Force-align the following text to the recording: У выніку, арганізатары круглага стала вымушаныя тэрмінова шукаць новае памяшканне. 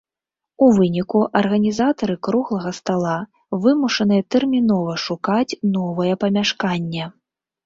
У 0.67 0.67
выніку, 0.77 1.19
арганізатары 1.41 2.15
круглага 2.27 2.71
стала 2.79 3.13
вымушаныя 3.67 4.21
тэрмінова 4.37 4.97
шукаць 5.05 5.57
новае 5.77 6.13
памяшканне. 6.27 7.05